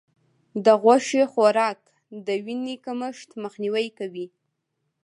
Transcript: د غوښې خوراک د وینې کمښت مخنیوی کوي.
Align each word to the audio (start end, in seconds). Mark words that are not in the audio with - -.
د 0.65 0.67
غوښې 0.81 1.23
خوراک 1.31 1.79
د 2.25 2.27
وینې 2.45 2.75
کمښت 2.85 3.29
مخنیوی 3.43 3.87
کوي. 3.97 4.27